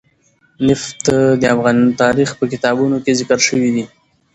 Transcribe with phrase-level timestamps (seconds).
[0.67, 1.03] نفت
[1.41, 3.85] د افغان تاریخ په کتابونو کې ذکر شوی دي.